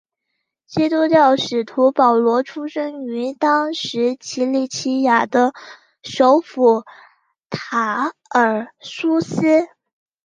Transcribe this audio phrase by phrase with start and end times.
[0.65, 5.53] 基督教使徒保罗出生于当时奇里乞亚的
[6.01, 6.83] 首府
[7.51, 9.45] 塔尔苏斯。